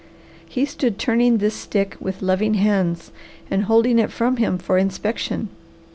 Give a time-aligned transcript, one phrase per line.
[0.49, 3.11] He stood turning this stick with loving hands
[3.51, 5.49] and holding it from him for inspection.